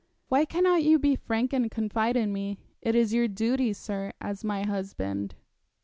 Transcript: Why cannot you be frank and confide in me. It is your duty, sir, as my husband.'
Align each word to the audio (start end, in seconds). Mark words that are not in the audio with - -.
Why 0.29 0.45
cannot 0.45 0.81
you 0.81 0.97
be 0.97 1.15
frank 1.15 1.53
and 1.53 1.69
confide 1.69 2.17
in 2.17 2.33
me. 2.33 2.57
It 2.81 2.95
is 2.95 3.13
your 3.13 3.27
duty, 3.27 3.71
sir, 3.71 4.13
as 4.19 4.43
my 4.43 4.63
husband.' 4.63 5.35